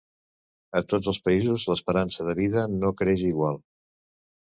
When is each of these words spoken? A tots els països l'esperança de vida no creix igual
A 0.79 0.81
tots 0.93 1.11
els 1.11 1.19
països 1.27 1.67
l'esperança 1.73 2.29
de 2.31 2.37
vida 2.43 2.67
no 2.79 2.93
creix 3.03 3.29
igual 3.33 3.65